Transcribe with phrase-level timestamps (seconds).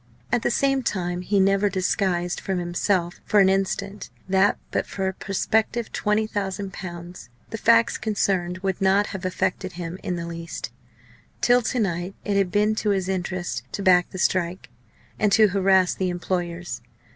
[0.31, 5.07] At the same time he never disguised from himself for an instant that but for
[5.07, 7.13] a prospective 20,000 l.
[7.51, 10.71] the facts concerned would not have affected him in the least.
[11.39, 14.71] Till to night it had been to his interest to back the strike,
[15.19, 16.81] and to harass the employers.